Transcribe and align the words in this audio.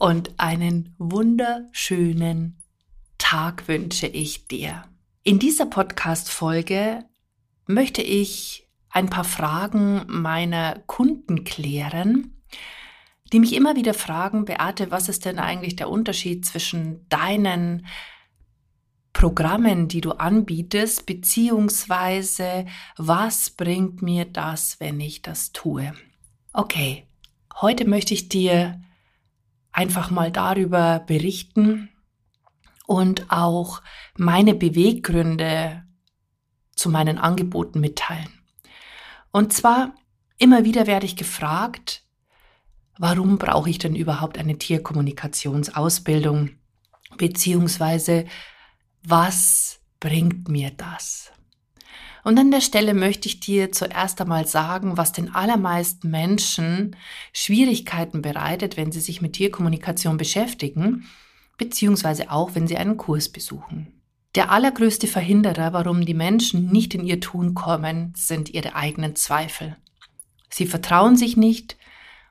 und 0.00 0.32
einen 0.38 0.94
wunderschönen 0.96 2.56
Tag 3.18 3.68
wünsche 3.68 4.06
ich 4.06 4.48
dir. 4.48 4.84
In 5.24 5.38
dieser 5.38 5.66
Podcast-Folge 5.66 7.04
möchte 7.66 8.00
ich 8.00 8.66
ein 8.88 9.10
paar 9.10 9.24
Fragen 9.24 10.06
meiner 10.08 10.78
Kunden 10.86 11.44
klären, 11.44 12.42
die 13.30 13.40
mich 13.40 13.52
immer 13.52 13.76
wieder 13.76 13.92
fragen, 13.92 14.46
Beate, 14.46 14.90
was 14.90 15.10
ist 15.10 15.26
denn 15.26 15.38
eigentlich 15.38 15.76
der 15.76 15.90
Unterschied 15.90 16.46
zwischen 16.46 17.06
deinen 17.10 17.86
Programmen, 19.12 19.86
die 19.86 20.00
du 20.00 20.12
anbietest, 20.12 21.04
beziehungsweise 21.04 22.64
was 22.96 23.50
bringt 23.50 24.00
mir 24.00 24.24
das, 24.24 24.80
wenn 24.80 24.98
ich 24.98 25.20
das 25.20 25.52
tue? 25.52 25.92
Okay, 26.54 27.04
heute 27.60 27.86
möchte 27.86 28.14
ich 28.14 28.30
dir 28.30 28.80
einfach 29.72 30.10
mal 30.10 30.30
darüber 30.30 31.00
berichten 31.00 31.90
und 32.86 33.30
auch 33.30 33.82
meine 34.16 34.54
Beweggründe 34.54 35.84
zu 36.74 36.90
meinen 36.90 37.18
Angeboten 37.18 37.80
mitteilen. 37.80 38.28
Und 39.30 39.52
zwar 39.52 39.94
immer 40.38 40.64
wieder 40.64 40.86
werde 40.86 41.06
ich 41.06 41.16
gefragt, 41.16 42.02
warum 42.98 43.38
brauche 43.38 43.70
ich 43.70 43.78
denn 43.78 43.94
überhaupt 43.94 44.38
eine 44.38 44.58
Tierkommunikationsausbildung? 44.58 46.50
Beziehungsweise, 47.16 48.26
was 49.02 49.80
bringt 50.00 50.48
mir 50.48 50.70
das? 50.70 51.32
Und 52.22 52.38
an 52.38 52.50
der 52.50 52.60
Stelle 52.60 52.94
möchte 52.94 53.28
ich 53.28 53.40
dir 53.40 53.72
zuerst 53.72 54.20
einmal 54.20 54.46
sagen, 54.46 54.96
was 54.96 55.12
den 55.12 55.34
allermeisten 55.34 56.10
Menschen 56.10 56.96
Schwierigkeiten 57.32 58.22
bereitet, 58.22 58.76
wenn 58.76 58.92
sie 58.92 59.00
sich 59.00 59.22
mit 59.22 59.34
Tierkommunikation 59.34 60.16
beschäftigen, 60.16 61.06
beziehungsweise 61.56 62.30
auch, 62.30 62.54
wenn 62.54 62.66
sie 62.66 62.76
einen 62.76 62.96
Kurs 62.96 63.28
besuchen. 63.28 64.00
Der 64.34 64.52
allergrößte 64.52 65.08
Verhinderer, 65.08 65.72
warum 65.72 66.06
die 66.06 66.14
Menschen 66.14 66.70
nicht 66.70 66.94
in 66.94 67.04
ihr 67.04 67.20
Tun 67.20 67.54
kommen, 67.54 68.12
sind 68.16 68.48
ihre 68.50 68.76
eigenen 68.76 69.16
Zweifel. 69.16 69.76
Sie 70.50 70.66
vertrauen 70.66 71.16
sich 71.16 71.36
nicht, 71.36 71.76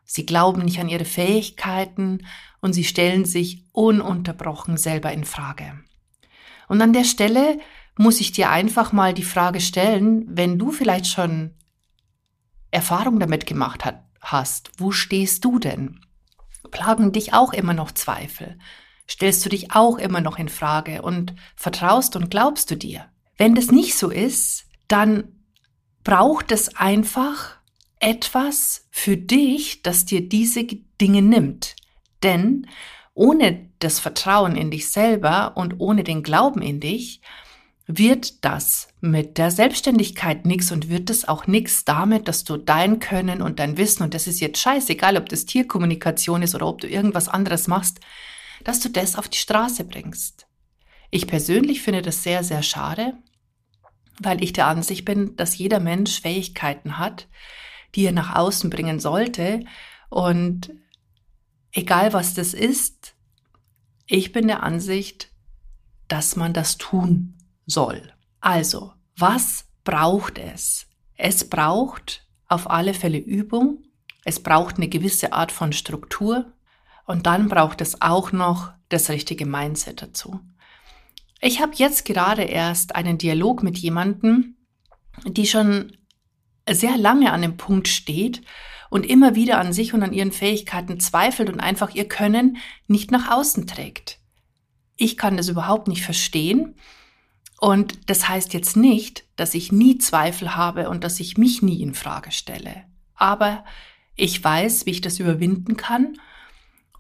sie 0.06 0.26
glauben 0.26 0.64
nicht 0.64 0.80
an 0.80 0.88
ihre 0.88 1.06
Fähigkeiten 1.06 2.26
und 2.62 2.74
sie 2.74 2.86
stellen 2.86 3.26
sich 3.26 3.64
ununterbrochen 3.72 4.78
selber 4.78 5.12
in 5.12 5.26
Frage. 5.26 5.80
Und 6.70 6.82
an 6.82 6.94
der 6.94 7.04
Stelle 7.04 7.60
muss 8.00 8.22
ich 8.22 8.32
dir 8.32 8.50
einfach 8.50 8.94
mal 8.94 9.14
die 9.14 9.24
Frage 9.24 9.60
stellen, 9.60 10.24
wenn 10.30 10.58
du 10.58 10.72
vielleicht 10.72 11.08
schon 11.08 11.54
Erfahrung 12.72 13.20
damit 13.20 13.46
gemacht 13.46 13.84
hat, 13.84 14.06
hast, 14.22 14.72
wo 14.78 14.92
stehst 14.92 15.44
du 15.44 15.60
denn? 15.60 16.00
Plagen 16.72 17.12
dich 17.12 17.34
auch 17.34 17.52
immer 17.52 17.74
noch 17.74 17.92
Zweifel? 17.92 18.58
Stellst 19.10 19.44
du 19.44 19.50
dich 19.50 19.74
auch 19.74 19.98
immer 19.98 20.22
noch 20.22 20.40
in 20.40 20.48
Frage 20.48 21.02
und 21.02 21.36
vertraust 21.58 22.16
und 22.16 22.32
glaubst 22.32 22.72
du 22.72 22.78
dir? 22.78 23.10
Wenn 23.38 23.54
das 23.54 23.70
nicht 23.70 23.98
so 23.98 24.10
ist, 24.10 24.64
dann 24.88 25.44
braucht 26.06 26.54
es 26.54 26.78
einfach 26.78 27.58
etwas 28.00 28.88
für 28.92 29.18
dich, 29.18 29.82
das 29.82 30.06
dir 30.06 30.22
diese 30.22 30.64
Dinge 30.64 31.22
nimmt. 31.22 31.76
Denn 32.24 32.66
ohne 33.14 33.72
das 33.80 34.00
Vertrauen 34.00 34.56
in 34.56 34.72
dich 34.72 34.90
selber 34.90 35.58
und 35.58 35.82
ohne 35.82 36.06
den 36.06 36.24
Glauben 36.24 36.62
in 36.62 36.80
dich 36.80 37.22
wird 37.92 38.46
das 38.46 38.88
mit 39.02 39.40
der 39.40 39.50
Selbstständigkeit 39.50 40.46
nichts 40.46 40.72
und 40.72 40.90
wird 40.90 41.10
das 41.10 41.28
auch 41.28 41.48
nichts 41.48 41.86
damit, 41.86 42.28
dass 42.28 42.44
du 42.44 42.56
dein 42.56 43.00
Können 43.00 43.42
und 43.42 43.58
dein 43.58 43.78
Wissen, 43.78 44.04
und 44.04 44.14
das 44.14 44.28
ist 44.28 44.40
jetzt 44.42 44.60
scheißegal, 44.60 45.18
ob 45.18 45.28
das 45.28 45.46
Tierkommunikation 45.46 46.44
ist 46.44 46.54
oder 46.54 46.68
ob 46.68 46.82
du 46.82 46.88
irgendwas 46.88 47.28
anderes 47.28 47.68
machst, 47.68 48.00
dass 48.64 48.80
du 48.80 48.90
das 48.90 49.16
auf 49.16 49.28
die 49.28 49.40
Straße 49.40 49.86
bringst. 49.86 50.46
Ich 51.10 51.26
persönlich 51.26 51.82
finde 51.82 52.04
das 52.04 52.22
sehr, 52.22 52.44
sehr 52.44 52.62
schade, 52.62 53.18
weil 54.20 54.44
ich 54.44 54.54
der 54.54 54.68
Ansicht 54.68 55.04
bin, 55.04 55.36
dass 55.36 55.58
jeder 55.58 55.80
Mensch 55.80 56.22
Fähigkeiten 56.22 57.00
hat, 57.00 57.28
die 57.96 58.06
er 58.06 58.12
nach 58.12 58.36
außen 58.36 58.70
bringen 58.70 59.00
sollte. 59.00 59.66
Und 60.10 60.72
egal 61.72 62.14
was 62.14 62.36
das 62.36 62.54
ist, 62.54 63.16
ich 64.06 64.32
bin 64.32 64.48
der 64.48 64.62
Ansicht, 64.62 65.32
dass 66.08 66.36
man 66.36 66.54
das 66.54 66.78
tun 66.78 67.34
soll. 67.70 68.14
Also, 68.42 68.94
was 69.18 69.66
braucht 69.84 70.38
es? 70.38 70.88
Es 71.16 71.50
braucht 71.50 72.26
auf 72.48 72.70
alle 72.70 72.94
Fälle 72.94 73.18
Übung, 73.18 73.84
es 74.26 74.42
braucht 74.42 74.78
eine 74.78 74.88
gewisse 74.88 75.34
Art 75.34 75.52
von 75.52 75.74
Struktur 75.74 76.52
und 77.06 77.26
dann 77.26 77.50
braucht 77.50 77.82
es 77.82 78.02
auch 78.02 78.32
noch 78.32 78.72
das 78.90 79.10
richtige 79.10 79.46
Mindset 79.46 80.02
dazu. 80.02 80.40
Ich 81.42 81.62
habe 81.62 81.74
jetzt 81.76 82.06
gerade 82.06 82.44
erst 82.44 82.96
einen 82.96 83.18
Dialog 83.18 83.64
mit 83.64 83.78
jemandem, 83.78 84.56
die 85.26 85.46
schon 85.46 85.98
sehr 86.70 86.98
lange 86.98 87.32
an 87.32 87.42
dem 87.42 87.58
Punkt 87.58 87.88
steht 87.88 88.42
und 88.90 89.06
immer 89.06 89.36
wieder 89.36 89.60
an 89.60 89.74
sich 89.74 89.94
und 89.94 90.04
an 90.04 90.14
ihren 90.14 90.32
Fähigkeiten 90.32 91.00
zweifelt 91.00 91.50
und 91.50 91.60
einfach 91.60 91.96
ihr 91.96 92.08
Können 92.08 92.58
nicht 92.88 93.12
nach 93.12 93.32
außen 93.32 93.68
trägt. 93.68 94.20
Ich 94.98 95.18
kann 95.18 95.38
das 95.38 95.48
überhaupt 95.48 95.88
nicht 95.88 96.04
verstehen 96.04 96.76
und 97.60 98.10
das 98.10 98.30
heißt 98.30 98.54
jetzt 98.54 98.78
nicht, 98.78 99.26
dass 99.36 99.54
ich 99.54 99.72
nie 99.72 99.98
Zweifel 99.98 100.56
habe 100.56 100.90
und 100.90 101.04
dass 101.04 101.20
ich 101.20 101.38
mich 101.38 101.62
nie 101.62 101.82
in 101.82 101.94
Frage 101.94 102.32
stelle. 102.32 102.86
Aber 103.16 103.66
ich 104.16 104.42
weiß, 104.42 104.86
wie 104.86 104.92
ich 104.92 105.02
das 105.02 105.20
überwinden 105.20 105.76
kann 105.76 106.18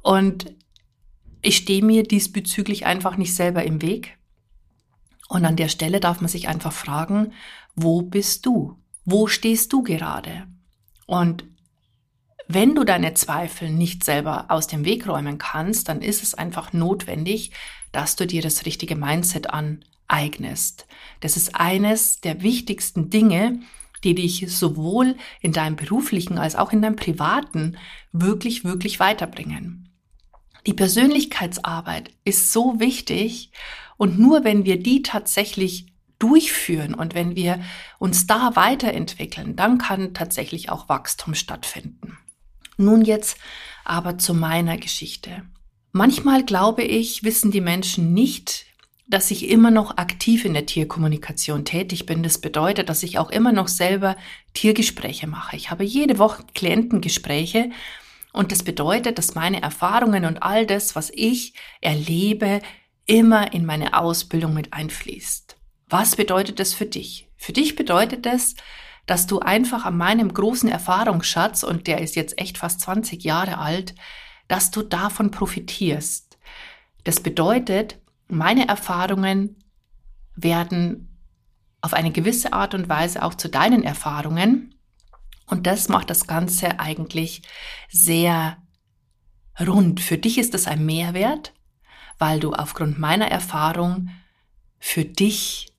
und 0.01 0.53
ich 1.41 1.55
stehe 1.55 1.83
mir 1.83 2.03
diesbezüglich 2.03 2.85
einfach 2.85 3.15
nicht 3.15 3.33
selber 3.33 3.63
im 3.63 3.81
Weg. 3.81 4.17
Und 5.29 5.45
an 5.45 5.55
der 5.55 5.69
Stelle 5.69 6.01
darf 6.01 6.19
man 6.19 6.27
sich 6.27 6.49
einfach 6.49 6.73
fragen, 6.73 7.31
wo 7.75 8.01
bist 8.01 8.45
du? 8.45 8.77
Wo 9.05 9.27
stehst 9.27 9.71
du 9.71 9.83
gerade? 9.83 10.47
Und 11.05 11.45
wenn 12.47 12.75
du 12.75 12.83
deine 12.83 13.13
Zweifel 13.13 13.69
nicht 13.69 14.03
selber 14.03 14.45
aus 14.49 14.67
dem 14.67 14.83
Weg 14.83 15.07
räumen 15.07 15.37
kannst, 15.37 15.87
dann 15.87 16.01
ist 16.01 16.21
es 16.21 16.33
einfach 16.33 16.73
notwendig, 16.73 17.51
dass 17.93 18.17
du 18.17 18.27
dir 18.27 18.41
das 18.41 18.65
richtige 18.65 18.97
Mindset 18.97 19.51
an 19.51 19.85
eignest. 20.09 20.87
Das 21.21 21.37
ist 21.37 21.55
eines 21.55 22.19
der 22.19 22.41
wichtigsten 22.41 23.09
Dinge, 23.09 23.61
die 24.03 24.15
dich 24.15 24.45
sowohl 24.49 25.15
in 25.41 25.51
deinem 25.51 25.75
beruflichen 25.75 26.37
als 26.37 26.55
auch 26.55 26.71
in 26.71 26.81
deinem 26.81 26.95
privaten 26.95 27.77
wirklich, 28.11 28.63
wirklich 28.63 28.99
weiterbringen. 28.99 29.89
Die 30.65 30.73
Persönlichkeitsarbeit 30.73 32.11
ist 32.23 32.51
so 32.51 32.79
wichtig 32.79 33.51
und 33.97 34.19
nur 34.19 34.43
wenn 34.43 34.65
wir 34.65 34.81
die 34.81 35.01
tatsächlich 35.01 35.87
durchführen 36.19 36.93
und 36.93 37.15
wenn 37.15 37.35
wir 37.35 37.61
uns 37.97 38.27
da 38.27 38.55
weiterentwickeln, 38.55 39.55
dann 39.55 39.77
kann 39.77 40.13
tatsächlich 40.13 40.69
auch 40.69 40.89
Wachstum 40.89 41.33
stattfinden. 41.33 42.17
Nun 42.77 43.03
jetzt 43.03 43.37
aber 43.85 44.17
zu 44.17 44.33
meiner 44.33 44.77
Geschichte. 44.77 45.43
Manchmal 45.91 46.45
glaube 46.45 46.83
ich, 46.83 47.23
wissen 47.23 47.51
die 47.51 47.61
Menschen 47.61 48.13
nicht, 48.13 48.65
dass 49.09 49.31
ich 49.31 49.49
immer 49.49 49.71
noch 49.71 49.97
aktiv 49.97 50.45
in 50.45 50.53
der 50.53 50.67
Tierkommunikation 50.67 51.65
tätig 51.65 52.05
bin. 52.05 52.21
Das 52.21 52.37
bedeutet, 52.37 52.89
dass 52.89 53.01
ich 53.01 53.17
auch 53.17 53.31
immer 53.31 53.51
noch 53.51 53.67
selber 53.67 54.15
Tiergespräche 54.53 55.25
mache. 55.25 55.55
Ich 55.55 55.71
habe 55.71 55.83
jede 55.83 56.19
Woche 56.19 56.43
Klientengespräche 56.53 57.71
und 58.33 58.51
das 58.51 58.61
bedeutet, 58.61 59.17
dass 59.17 59.33
meine 59.33 59.63
Erfahrungen 59.63 60.25
und 60.25 60.43
all 60.43 60.67
das, 60.67 60.95
was 60.95 61.11
ich 61.11 61.53
erlebe, 61.81 62.61
immer 63.07 63.51
in 63.51 63.65
meine 63.65 63.99
Ausbildung 63.99 64.53
mit 64.53 64.73
einfließt. 64.73 65.57
Was 65.89 66.15
bedeutet 66.15 66.59
das 66.59 66.75
für 66.75 66.85
dich? 66.85 67.27
Für 67.35 67.51
dich 67.51 67.75
bedeutet 67.75 68.27
das, 68.27 68.53
dass 69.07 69.25
du 69.25 69.39
einfach 69.39 69.85
an 69.85 69.97
meinem 69.97 70.31
großen 70.31 70.69
Erfahrungsschatz, 70.69 71.63
und 71.63 71.87
der 71.87 72.01
ist 72.01 72.15
jetzt 72.15 72.39
echt 72.39 72.59
fast 72.59 72.81
20 72.81 73.23
Jahre 73.23 73.57
alt, 73.57 73.95
dass 74.47 74.69
du 74.69 74.83
davon 74.83 75.31
profitierst. 75.31 76.37
Das 77.05 77.19
bedeutet, 77.21 77.97
meine 78.29 78.67
Erfahrungen 78.67 79.57
werden 80.35 81.17
auf 81.81 81.93
eine 81.93 82.11
gewisse 82.11 82.53
Art 82.53 82.73
und 82.73 82.87
Weise 82.87 83.23
auch 83.23 83.33
zu 83.33 83.49
deinen 83.49 83.83
Erfahrungen. 83.83 84.75
Und 85.47 85.65
das 85.65 85.89
macht 85.89 86.09
das 86.09 86.27
Ganze 86.27 86.79
eigentlich 86.79 87.41
sehr 87.89 88.57
rund. 89.59 89.99
Für 89.99 90.17
dich 90.17 90.37
ist 90.37 90.53
das 90.53 90.67
ein 90.67 90.85
Mehrwert, 90.85 91.53
weil 92.17 92.39
du 92.39 92.53
aufgrund 92.53 92.99
meiner 92.99 93.27
Erfahrung 93.27 94.09
für 94.79 95.05
dich 95.05 95.73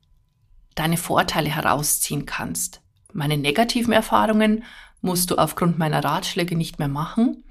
deine 0.74 0.96
Vorteile 0.96 1.50
herausziehen 1.54 2.26
kannst. 2.26 2.82
Meine 3.12 3.36
negativen 3.36 3.92
Erfahrungen 3.92 4.64
musst 5.02 5.30
du 5.30 5.36
aufgrund 5.36 5.78
meiner 5.78 6.02
Ratschläge 6.02 6.56
nicht 6.56 6.78
mehr 6.78 6.88
machen. 6.88 7.44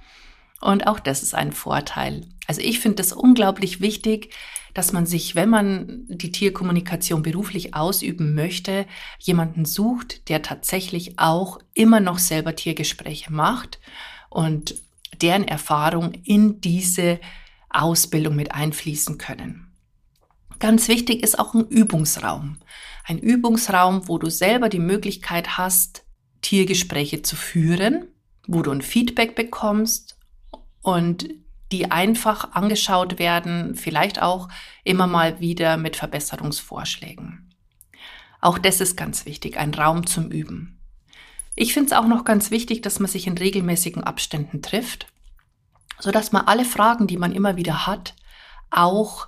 Und 0.61 0.87
auch 0.87 0.99
das 0.99 1.23
ist 1.23 1.35
ein 1.35 1.51
Vorteil. 1.51 2.27
Also 2.47 2.61
ich 2.61 2.79
finde 2.79 3.01
es 3.01 3.13
unglaublich 3.13 3.79
wichtig, 3.79 4.33
dass 4.73 4.93
man 4.93 5.05
sich, 5.05 5.35
wenn 5.35 5.49
man 5.49 6.05
die 6.07 6.31
Tierkommunikation 6.31 7.21
beruflich 7.21 7.73
ausüben 7.73 8.33
möchte, 8.33 8.85
jemanden 9.19 9.65
sucht, 9.65 10.29
der 10.29 10.41
tatsächlich 10.41 11.19
auch 11.19 11.59
immer 11.73 11.99
noch 11.99 12.19
selber 12.19 12.55
Tiergespräche 12.55 13.31
macht 13.31 13.79
und 14.29 14.75
deren 15.21 15.47
Erfahrung 15.47 16.13
in 16.23 16.61
diese 16.61 17.19
Ausbildung 17.69 18.35
mit 18.35 18.53
einfließen 18.53 19.17
können. 19.17 19.67
Ganz 20.59 20.87
wichtig 20.87 21.23
ist 21.23 21.39
auch 21.39 21.53
ein 21.53 21.67
Übungsraum. 21.67 22.57
Ein 23.05 23.17
Übungsraum, 23.17 24.07
wo 24.07 24.17
du 24.17 24.29
selber 24.29 24.69
die 24.69 24.79
Möglichkeit 24.79 25.57
hast, 25.57 26.03
Tiergespräche 26.41 27.21
zu 27.21 27.35
führen, 27.35 28.07
wo 28.47 28.61
du 28.61 28.71
ein 28.71 28.81
Feedback 28.81 29.35
bekommst 29.35 30.17
und 30.81 31.29
die 31.71 31.91
einfach 31.91 32.53
angeschaut 32.53 33.19
werden, 33.19 33.75
vielleicht 33.75 34.21
auch 34.21 34.49
immer 34.83 35.07
mal 35.07 35.39
wieder 35.39 35.77
mit 35.77 35.95
Verbesserungsvorschlägen. 35.95 37.53
Auch 38.41 38.57
das 38.57 38.81
ist 38.81 38.95
ganz 38.95 39.25
wichtig, 39.25 39.57
ein 39.57 39.73
Raum 39.73 40.07
zum 40.07 40.31
Üben. 40.31 40.79
Ich 41.55 41.73
finde 41.73 41.87
es 41.87 41.93
auch 41.93 42.07
noch 42.07 42.23
ganz 42.23 42.51
wichtig, 42.51 42.81
dass 42.81 42.99
man 42.99 43.09
sich 43.09 43.27
in 43.27 43.37
regelmäßigen 43.37 44.03
Abständen 44.03 44.61
trifft, 44.61 45.07
so 45.99 46.11
dass 46.11 46.31
man 46.31 46.47
alle 46.47 46.65
Fragen, 46.65 47.05
die 47.05 47.17
man 47.17 47.33
immer 47.33 47.57
wieder 47.57 47.85
hat, 47.85 48.15
auch 48.71 49.27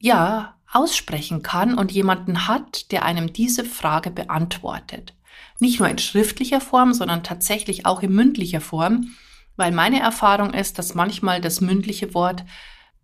ja 0.00 0.54
aussprechen 0.72 1.42
kann 1.42 1.76
und 1.76 1.92
jemanden 1.92 2.48
hat, 2.48 2.90
der 2.92 3.04
einem 3.04 3.32
diese 3.32 3.64
Frage 3.64 4.10
beantwortet. 4.10 5.14
Nicht 5.60 5.78
nur 5.78 5.88
in 5.88 5.98
schriftlicher 5.98 6.60
Form, 6.60 6.94
sondern 6.94 7.22
tatsächlich 7.22 7.86
auch 7.86 8.02
in 8.02 8.12
mündlicher 8.12 8.60
Form, 8.60 9.14
weil 9.58 9.72
meine 9.72 10.00
Erfahrung 10.00 10.54
ist, 10.54 10.78
dass 10.78 10.94
manchmal 10.94 11.40
das 11.40 11.60
mündliche 11.60 12.14
Wort 12.14 12.44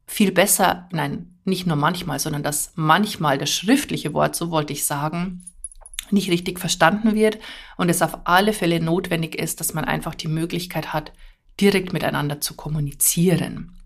viel 0.07 0.33
besser, 0.33 0.89
nein, 0.93 1.35
nicht 1.45 1.67
nur 1.67 1.77
manchmal, 1.77 2.19
sondern 2.19 2.43
dass 2.43 2.73
manchmal 2.77 3.39
das 3.39 3.51
schriftliche 3.51 4.15
Wort, 4.15 4.37
so 4.37 4.51
wollte 4.51 4.73
ich 4.73 4.87
sagen, 4.87 5.45
nicht 6.11 6.31
richtig 6.31 6.61
verstanden 6.61 7.15
wird 7.15 7.39
und 7.77 7.89
es 7.89 8.03
auf 8.03 8.19
alle 8.25 8.53
Fälle 8.53 8.81
notwendig 8.81 9.35
ist, 9.35 9.61
dass 9.61 9.75
man 9.75 9.85
einfach 9.85 10.15
die 10.15 10.29
Möglichkeit 10.29 10.93
hat, 10.93 11.13
direkt 11.61 11.93
miteinander 11.93 12.41
zu 12.41 12.55
kommunizieren. 12.55 13.77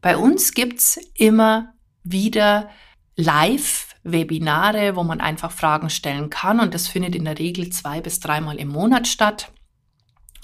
Bei 0.00 0.16
uns 0.16 0.52
gibt's 0.54 0.98
immer 1.14 1.74
wieder 2.02 2.70
Live-Webinare, 3.16 4.96
wo 4.96 5.04
man 5.04 5.20
einfach 5.20 5.52
Fragen 5.52 5.90
stellen 5.90 6.30
kann 6.30 6.58
und 6.58 6.74
das 6.74 6.88
findet 6.88 7.14
in 7.14 7.26
der 7.26 7.38
Regel 7.38 7.70
zwei 7.70 8.00
bis 8.00 8.18
dreimal 8.18 8.56
im 8.56 8.68
Monat 8.68 9.06
statt. 9.06 9.52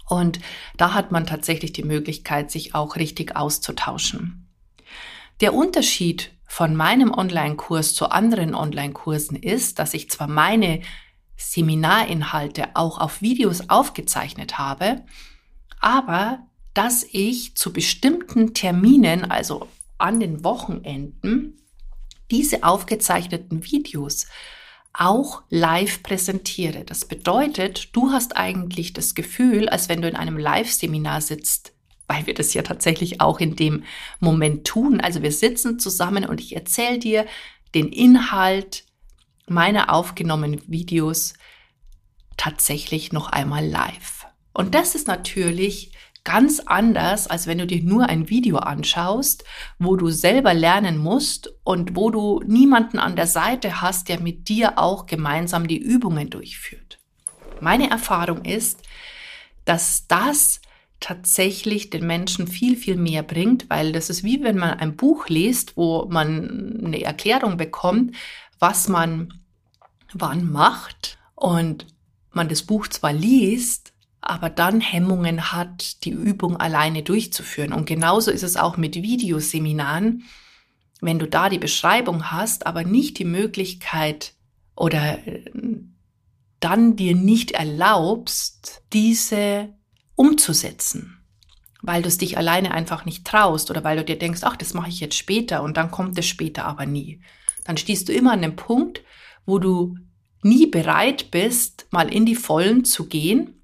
Und 0.08 0.38
da 0.76 0.94
hat 0.94 1.12
man 1.12 1.26
tatsächlich 1.26 1.72
die 1.72 1.82
Möglichkeit, 1.82 2.50
sich 2.50 2.74
auch 2.74 2.96
richtig 2.96 3.36
auszutauschen. 3.36 4.48
Der 5.40 5.52
Unterschied 5.52 6.32
von 6.46 6.76
meinem 6.76 7.12
Online-Kurs 7.12 7.94
zu 7.94 8.10
anderen 8.10 8.54
Online-Kursen 8.54 9.36
ist, 9.36 9.78
dass 9.78 9.94
ich 9.94 10.08
zwar 10.10 10.28
meine 10.28 10.80
Seminarinhalte 11.36 12.68
auch 12.74 12.98
auf 12.98 13.20
Videos 13.20 13.68
aufgezeichnet 13.68 14.58
habe, 14.58 15.04
aber 15.80 16.46
dass 16.72 17.04
ich 17.10 17.56
zu 17.56 17.72
bestimmten 17.72 18.54
Terminen, 18.54 19.30
also 19.30 19.68
an 19.98 20.20
den 20.20 20.44
Wochenenden, 20.44 21.60
diese 22.30 22.64
aufgezeichneten 22.64 23.64
Videos 23.64 24.26
auch 24.98 25.42
live 25.50 26.02
präsentiere. 26.02 26.84
Das 26.84 27.04
bedeutet, 27.04 27.94
du 27.94 28.12
hast 28.12 28.36
eigentlich 28.36 28.92
das 28.92 29.14
Gefühl, 29.14 29.68
als 29.68 29.88
wenn 29.88 30.02
du 30.02 30.08
in 30.08 30.16
einem 30.16 30.38
Live-Seminar 30.38 31.20
sitzt, 31.20 31.72
weil 32.06 32.26
wir 32.26 32.34
das 32.34 32.54
ja 32.54 32.62
tatsächlich 32.62 33.20
auch 33.20 33.40
in 33.40 33.56
dem 33.56 33.84
Moment 34.20 34.66
tun. 34.66 35.00
Also 35.00 35.22
wir 35.22 35.32
sitzen 35.32 35.78
zusammen 35.78 36.24
und 36.24 36.40
ich 36.40 36.54
erzähle 36.54 36.98
dir 36.98 37.26
den 37.74 37.88
Inhalt 37.88 38.84
meiner 39.46 39.92
aufgenommenen 39.92 40.62
Videos 40.66 41.34
tatsächlich 42.36 43.12
noch 43.12 43.28
einmal 43.28 43.66
live. 43.66 44.26
Und 44.52 44.74
das 44.74 44.94
ist 44.94 45.08
natürlich 45.08 45.92
ganz 46.26 46.60
anders, 46.66 47.28
als 47.28 47.46
wenn 47.46 47.58
du 47.58 47.66
dir 47.68 47.82
nur 47.82 48.08
ein 48.08 48.28
Video 48.28 48.56
anschaust, 48.58 49.44
wo 49.78 49.94
du 49.94 50.10
selber 50.10 50.54
lernen 50.54 50.98
musst 50.98 51.54
und 51.62 51.94
wo 51.94 52.10
du 52.10 52.42
niemanden 52.44 52.98
an 52.98 53.14
der 53.14 53.28
Seite 53.28 53.80
hast, 53.80 54.08
der 54.08 54.20
mit 54.20 54.48
dir 54.48 54.76
auch 54.76 55.06
gemeinsam 55.06 55.68
die 55.68 55.78
Übungen 55.78 56.28
durchführt. 56.28 56.98
Meine 57.60 57.88
Erfahrung 57.88 58.44
ist, 58.44 58.82
dass 59.64 60.08
das 60.08 60.60
tatsächlich 60.98 61.90
den 61.90 62.06
Menschen 62.06 62.48
viel, 62.48 62.76
viel 62.76 62.96
mehr 62.96 63.22
bringt, 63.22 63.70
weil 63.70 63.92
das 63.92 64.10
ist 64.10 64.24
wie 64.24 64.42
wenn 64.42 64.58
man 64.58 64.70
ein 64.80 64.96
Buch 64.96 65.28
liest, 65.28 65.76
wo 65.76 66.06
man 66.10 66.82
eine 66.84 67.02
Erklärung 67.02 67.56
bekommt, 67.56 68.16
was 68.58 68.88
man 68.88 69.32
wann 70.12 70.50
macht 70.50 71.18
und 71.36 71.86
man 72.32 72.48
das 72.48 72.64
Buch 72.64 72.88
zwar 72.88 73.12
liest, 73.12 73.92
aber 74.28 74.50
dann 74.50 74.80
Hemmungen 74.80 75.52
hat, 75.52 76.04
die 76.04 76.10
Übung 76.10 76.56
alleine 76.56 77.02
durchzuführen. 77.02 77.72
Und 77.72 77.86
genauso 77.86 78.30
ist 78.30 78.42
es 78.42 78.56
auch 78.56 78.76
mit 78.76 78.96
Videoseminaren. 78.96 80.24
Wenn 81.00 81.18
du 81.18 81.26
da 81.26 81.48
die 81.48 81.58
Beschreibung 81.58 82.30
hast, 82.30 82.66
aber 82.66 82.84
nicht 82.84 83.18
die 83.18 83.24
Möglichkeit 83.24 84.34
oder 84.74 85.26
äh, 85.26 85.44
dann 86.60 86.96
dir 86.96 87.14
nicht 87.14 87.52
erlaubst, 87.52 88.82
diese 88.92 89.74
umzusetzen, 90.14 91.18
weil 91.82 92.02
du 92.02 92.08
es 92.08 92.18
dich 92.18 92.38
alleine 92.38 92.72
einfach 92.72 93.04
nicht 93.04 93.26
traust 93.26 93.70
oder 93.70 93.84
weil 93.84 93.98
du 93.98 94.04
dir 94.04 94.18
denkst, 94.18 94.40
ach, 94.42 94.56
das 94.56 94.74
mache 94.74 94.88
ich 94.88 95.00
jetzt 95.00 95.16
später 95.16 95.62
und 95.62 95.76
dann 95.76 95.90
kommt 95.90 96.18
es 96.18 96.26
später 96.26 96.64
aber 96.64 96.86
nie. 96.86 97.20
Dann 97.64 97.76
stehst 97.76 98.08
du 98.08 98.12
immer 98.12 98.32
an 98.32 98.42
dem 98.42 98.56
Punkt, 98.56 99.02
wo 99.44 99.58
du 99.58 99.96
nie 100.42 100.66
bereit 100.66 101.30
bist, 101.30 101.86
mal 101.90 102.12
in 102.12 102.24
die 102.24 102.34
Vollen 102.34 102.84
zu 102.84 103.06
gehen 103.06 103.55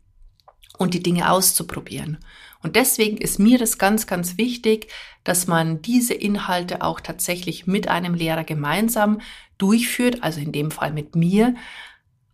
und 0.79 0.95
die 0.95 1.03
Dinge 1.03 1.31
auszuprobieren. 1.31 2.19
Und 2.63 2.77
deswegen 2.77 3.17
ist 3.17 3.39
mir 3.39 3.59
das 3.59 3.79
ganz, 3.79 4.07
ganz 4.07 4.39
wichtig, 4.39 4.89
dass 5.25 5.47
man 5.47 5.83
diese 5.83 6.15
Inhalte 6.15 6.83
auch 6.83 7.01
tatsächlich 7.01 7.67
mit 7.67 7.89
einem 7.89 8.15
Lehrer 8.15 8.45
gemeinsam 8.45 9.21
durchführt, 9.59 10.23
also 10.23 10.41
in 10.41 10.53
dem 10.53 10.71
Fall 10.71 10.93
mit 10.93 11.17
mir, 11.17 11.55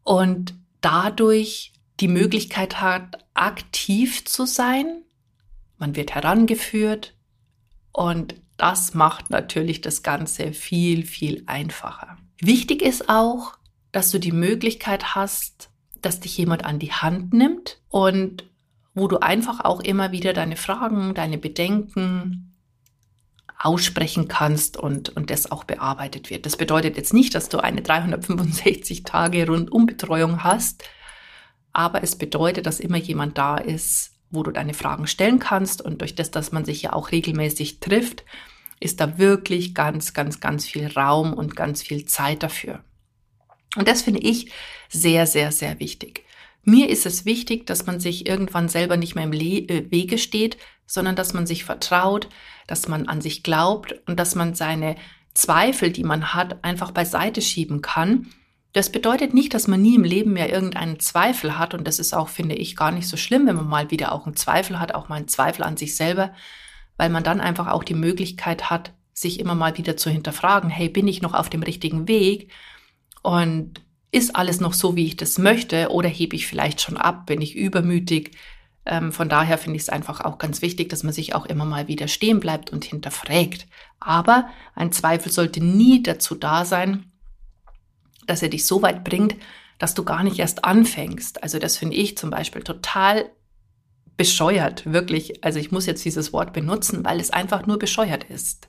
und 0.04 0.54
dadurch 0.80 1.72
die 2.00 2.08
Möglichkeit 2.08 2.80
hat, 2.80 3.24
aktiv 3.34 4.24
zu 4.24 4.46
sein. 4.46 5.02
Man 5.78 5.96
wird 5.96 6.14
herangeführt 6.14 7.14
und 7.92 8.36
das 8.56 8.94
macht 8.94 9.30
natürlich 9.30 9.80
das 9.80 10.02
Ganze 10.02 10.52
viel, 10.52 11.06
viel 11.06 11.42
einfacher. 11.46 12.18
Wichtig 12.40 12.82
ist 12.82 13.08
auch, 13.08 13.56
dass 13.92 14.10
du 14.10 14.18
die 14.18 14.32
Möglichkeit 14.32 15.14
hast, 15.14 15.70
dass 16.02 16.20
dich 16.20 16.36
jemand 16.36 16.64
an 16.64 16.78
die 16.78 16.92
Hand 16.92 17.32
nimmt 17.32 17.78
und 17.88 18.44
wo 18.94 19.08
du 19.08 19.18
einfach 19.18 19.64
auch 19.64 19.80
immer 19.80 20.12
wieder 20.12 20.32
deine 20.32 20.56
Fragen, 20.56 21.14
deine 21.14 21.38
Bedenken 21.38 22.54
aussprechen 23.58 24.28
kannst 24.28 24.76
und, 24.76 25.10
und 25.10 25.30
das 25.30 25.50
auch 25.50 25.64
bearbeitet 25.64 26.30
wird. 26.30 26.46
Das 26.46 26.56
bedeutet 26.56 26.96
jetzt 26.96 27.12
nicht, 27.12 27.34
dass 27.34 27.48
du 27.48 27.58
eine 27.58 27.82
365 27.82 29.02
Tage 29.02 29.46
Rundumbetreuung 29.46 30.44
hast, 30.44 30.84
aber 31.72 32.02
es 32.02 32.16
bedeutet, 32.16 32.66
dass 32.66 32.80
immer 32.80 32.98
jemand 32.98 33.36
da 33.36 33.56
ist, 33.56 34.12
wo 34.30 34.42
du 34.42 34.50
deine 34.50 34.74
Fragen 34.74 35.06
stellen 35.06 35.38
kannst 35.38 35.82
und 35.82 36.00
durch 36.00 36.14
das, 36.14 36.30
dass 36.30 36.52
man 36.52 36.64
sich 36.64 36.82
ja 36.82 36.92
auch 36.92 37.10
regelmäßig 37.10 37.80
trifft, 37.80 38.24
ist 38.80 39.00
da 39.00 39.18
wirklich 39.18 39.74
ganz, 39.74 40.12
ganz, 40.12 40.38
ganz 40.40 40.66
viel 40.66 40.86
Raum 40.86 41.32
und 41.32 41.56
ganz 41.56 41.82
viel 41.82 42.04
Zeit 42.04 42.42
dafür. 42.42 42.84
Und 43.76 43.88
das 43.88 44.02
finde 44.02 44.20
ich 44.20 44.50
sehr, 44.88 45.26
sehr, 45.26 45.52
sehr 45.52 45.78
wichtig. 45.80 46.24
Mir 46.64 46.88
ist 46.88 47.06
es 47.06 47.24
wichtig, 47.24 47.66
dass 47.66 47.86
man 47.86 48.00
sich 48.00 48.26
irgendwann 48.26 48.68
selber 48.68 48.96
nicht 48.96 49.14
mehr 49.14 49.24
im 49.24 49.32
Le 49.32 49.60
äh, 49.60 49.90
Wege 49.90 50.18
steht, 50.18 50.58
sondern 50.86 51.16
dass 51.16 51.34
man 51.34 51.46
sich 51.46 51.64
vertraut, 51.64 52.28
dass 52.66 52.88
man 52.88 53.08
an 53.08 53.20
sich 53.20 53.42
glaubt 53.42 53.94
und 54.06 54.18
dass 54.18 54.34
man 54.34 54.54
seine 54.54 54.96
Zweifel, 55.34 55.90
die 55.90 56.04
man 56.04 56.34
hat, 56.34 56.64
einfach 56.64 56.90
beiseite 56.90 57.42
schieben 57.42 57.80
kann. 57.82 58.28
Das 58.72 58.90
bedeutet 58.90 59.34
nicht, 59.34 59.54
dass 59.54 59.68
man 59.68 59.80
nie 59.80 59.94
im 59.94 60.04
Leben 60.04 60.32
mehr 60.32 60.52
irgendeinen 60.52 61.00
Zweifel 61.00 61.58
hat 61.58 61.74
und 61.74 61.86
das 61.86 61.98
ist 61.98 62.14
auch, 62.14 62.28
finde 62.28 62.54
ich, 62.54 62.76
gar 62.76 62.90
nicht 62.90 63.08
so 63.08 63.16
schlimm, 63.16 63.46
wenn 63.46 63.56
man 63.56 63.68
mal 63.68 63.90
wieder 63.90 64.12
auch 64.12 64.26
einen 64.26 64.36
Zweifel 64.36 64.78
hat, 64.80 64.94
auch 64.94 65.08
mal 65.08 65.16
einen 65.16 65.28
Zweifel 65.28 65.62
an 65.62 65.76
sich 65.76 65.96
selber, 65.96 66.32
weil 66.96 67.08
man 67.08 67.24
dann 67.24 67.40
einfach 67.40 67.68
auch 67.68 67.84
die 67.84 67.94
Möglichkeit 67.94 68.68
hat, 68.68 68.92
sich 69.14 69.40
immer 69.40 69.54
mal 69.54 69.78
wieder 69.78 69.96
zu 69.96 70.10
hinterfragen, 70.10 70.70
hey, 70.70 70.88
bin 70.88 71.08
ich 71.08 71.22
noch 71.22 71.34
auf 71.34 71.48
dem 71.48 71.62
richtigen 71.62 72.08
Weg? 72.08 72.50
Und 73.22 73.80
ist 74.10 74.36
alles 74.36 74.60
noch 74.60 74.72
so, 74.72 74.96
wie 74.96 75.06
ich 75.06 75.16
das 75.16 75.38
möchte? 75.38 75.90
Oder 75.90 76.08
hebe 76.08 76.36
ich 76.36 76.46
vielleicht 76.46 76.80
schon 76.80 76.96
ab? 76.96 77.26
Bin 77.26 77.40
ich 77.40 77.56
übermütig? 77.56 78.36
Ähm, 78.86 79.12
von 79.12 79.28
daher 79.28 79.58
finde 79.58 79.76
ich 79.76 79.82
es 79.82 79.88
einfach 79.90 80.22
auch 80.22 80.38
ganz 80.38 80.62
wichtig, 80.62 80.88
dass 80.88 81.02
man 81.02 81.12
sich 81.12 81.34
auch 81.34 81.44
immer 81.46 81.66
mal 81.66 81.88
wieder 81.88 82.08
stehen 82.08 82.40
bleibt 82.40 82.70
und 82.70 82.84
hinterfragt. 82.84 83.66
Aber 84.00 84.48
ein 84.74 84.92
Zweifel 84.92 85.30
sollte 85.30 85.62
nie 85.62 86.02
dazu 86.02 86.34
da 86.34 86.64
sein, 86.64 87.12
dass 88.26 88.42
er 88.42 88.48
dich 88.48 88.66
so 88.66 88.80
weit 88.80 89.04
bringt, 89.04 89.36
dass 89.78 89.94
du 89.94 90.04
gar 90.04 90.22
nicht 90.22 90.38
erst 90.38 90.64
anfängst. 90.64 91.42
Also 91.42 91.58
das 91.58 91.76
finde 91.76 91.96
ich 91.96 92.16
zum 92.16 92.30
Beispiel 92.30 92.62
total 92.62 93.30
bescheuert, 94.16 94.90
wirklich. 94.90 95.44
Also 95.44 95.58
ich 95.58 95.70
muss 95.70 95.86
jetzt 95.86 96.04
dieses 96.04 96.32
Wort 96.32 96.52
benutzen, 96.52 97.04
weil 97.04 97.20
es 97.20 97.30
einfach 97.30 97.66
nur 97.66 97.78
bescheuert 97.78 98.24
ist. 98.24 98.68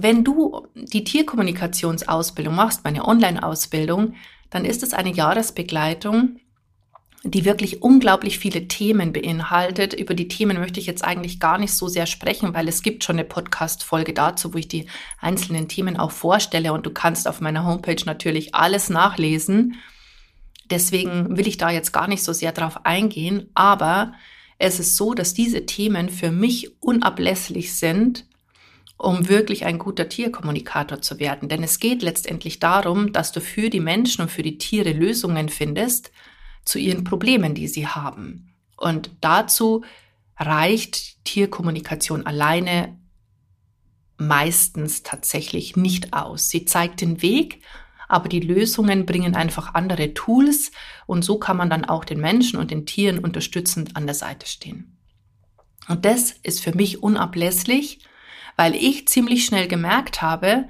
Wenn 0.00 0.22
du 0.22 0.68
die 0.76 1.02
Tierkommunikationsausbildung 1.02 2.54
machst, 2.54 2.84
meine 2.84 3.04
Online-Ausbildung, 3.04 4.14
dann 4.48 4.64
ist 4.64 4.84
es 4.84 4.94
eine 4.94 5.12
Jahresbegleitung, 5.12 6.36
die 7.24 7.44
wirklich 7.44 7.82
unglaublich 7.82 8.38
viele 8.38 8.68
Themen 8.68 9.12
beinhaltet. 9.12 9.94
Über 9.94 10.14
die 10.14 10.28
Themen 10.28 10.60
möchte 10.60 10.78
ich 10.78 10.86
jetzt 10.86 11.02
eigentlich 11.02 11.40
gar 11.40 11.58
nicht 11.58 11.72
so 11.74 11.88
sehr 11.88 12.06
sprechen, 12.06 12.54
weil 12.54 12.68
es 12.68 12.82
gibt 12.82 13.02
schon 13.02 13.16
eine 13.16 13.24
Podcast-Folge 13.24 14.14
dazu, 14.14 14.54
wo 14.54 14.58
ich 14.58 14.68
die 14.68 14.86
einzelnen 15.20 15.66
Themen 15.66 15.96
auch 15.96 16.12
vorstelle 16.12 16.72
und 16.72 16.86
du 16.86 16.90
kannst 16.90 17.26
auf 17.26 17.40
meiner 17.40 17.66
Homepage 17.66 18.04
natürlich 18.06 18.54
alles 18.54 18.90
nachlesen. 18.90 19.74
Deswegen 20.70 21.36
will 21.36 21.48
ich 21.48 21.56
da 21.56 21.70
jetzt 21.70 21.90
gar 21.90 22.06
nicht 22.06 22.22
so 22.22 22.32
sehr 22.32 22.52
drauf 22.52 22.86
eingehen, 22.86 23.50
aber 23.54 24.12
es 24.58 24.78
ist 24.78 24.94
so, 24.94 25.12
dass 25.12 25.34
diese 25.34 25.66
Themen 25.66 26.08
für 26.08 26.30
mich 26.30 26.80
unablässlich 26.80 27.74
sind, 27.74 28.27
um 28.98 29.28
wirklich 29.28 29.64
ein 29.64 29.78
guter 29.78 30.08
Tierkommunikator 30.08 31.00
zu 31.00 31.20
werden. 31.20 31.48
Denn 31.48 31.62
es 31.62 31.78
geht 31.78 32.02
letztendlich 32.02 32.58
darum, 32.58 33.12
dass 33.12 33.32
du 33.32 33.40
für 33.40 33.70
die 33.70 33.80
Menschen 33.80 34.22
und 34.22 34.30
für 34.30 34.42
die 34.42 34.58
Tiere 34.58 34.92
Lösungen 34.92 35.48
findest 35.48 36.10
zu 36.64 36.78
ihren 36.78 37.04
Problemen, 37.04 37.54
die 37.54 37.68
sie 37.68 37.86
haben. 37.86 38.52
Und 38.76 39.10
dazu 39.20 39.84
reicht 40.36 41.24
Tierkommunikation 41.24 42.26
alleine 42.26 42.98
meistens 44.18 45.04
tatsächlich 45.04 45.76
nicht 45.76 46.12
aus. 46.12 46.50
Sie 46.50 46.64
zeigt 46.64 47.00
den 47.00 47.22
Weg, 47.22 47.62
aber 48.08 48.28
die 48.28 48.40
Lösungen 48.40 49.06
bringen 49.06 49.36
einfach 49.36 49.74
andere 49.74 50.12
Tools 50.14 50.72
und 51.06 51.24
so 51.24 51.38
kann 51.38 51.56
man 51.56 51.70
dann 51.70 51.84
auch 51.84 52.04
den 52.04 52.20
Menschen 52.20 52.58
und 52.58 52.70
den 52.70 52.84
Tieren 52.84 53.18
unterstützend 53.18 53.96
an 53.96 54.06
der 54.06 54.14
Seite 54.14 54.46
stehen. 54.46 54.96
Und 55.88 56.04
das 56.04 56.32
ist 56.42 56.60
für 56.60 56.74
mich 56.74 57.02
unablässlich, 57.02 58.00
weil 58.58 58.74
ich 58.74 59.06
ziemlich 59.06 59.44
schnell 59.44 59.68
gemerkt 59.68 60.20
habe, 60.20 60.68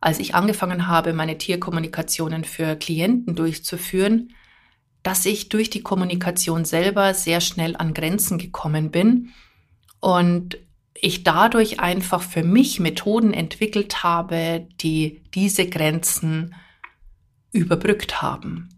als 0.00 0.20
ich 0.20 0.36
angefangen 0.36 0.86
habe, 0.86 1.12
meine 1.12 1.36
Tierkommunikationen 1.36 2.44
für 2.44 2.76
Klienten 2.76 3.34
durchzuführen, 3.34 4.32
dass 5.02 5.26
ich 5.26 5.48
durch 5.48 5.68
die 5.68 5.82
Kommunikation 5.82 6.64
selber 6.64 7.14
sehr 7.14 7.40
schnell 7.40 7.74
an 7.76 7.92
Grenzen 7.92 8.38
gekommen 8.38 8.92
bin 8.92 9.30
und 9.98 10.58
ich 10.94 11.24
dadurch 11.24 11.80
einfach 11.80 12.22
für 12.22 12.44
mich 12.44 12.78
Methoden 12.78 13.34
entwickelt 13.34 14.04
habe, 14.04 14.68
die 14.80 15.22
diese 15.34 15.68
Grenzen 15.68 16.54
überbrückt 17.50 18.22
haben. 18.22 18.68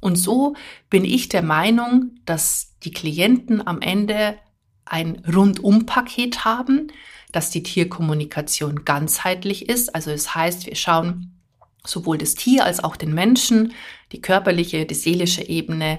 Und 0.00 0.16
so 0.16 0.56
bin 0.90 1.04
ich 1.04 1.28
der 1.28 1.42
Meinung, 1.42 2.10
dass 2.24 2.74
die 2.82 2.92
Klienten 2.92 3.64
am 3.64 3.80
Ende 3.80 4.36
ein 4.84 5.22
Rundum-Paket 5.32 6.44
haben, 6.44 6.90
dass 7.32 7.50
die 7.50 7.62
Tierkommunikation 7.62 8.84
ganzheitlich 8.84 9.68
ist. 9.68 9.94
Also 9.94 10.10
es 10.10 10.24
das 10.24 10.34
heißt, 10.34 10.66
wir 10.66 10.76
schauen 10.76 11.34
sowohl 11.84 12.18
das 12.18 12.34
Tier 12.34 12.64
als 12.64 12.82
auch 12.82 12.96
den 12.96 13.14
Menschen, 13.14 13.72
die 14.12 14.20
körperliche, 14.20 14.86
die 14.86 14.94
seelische 14.94 15.42
Ebene, 15.42 15.98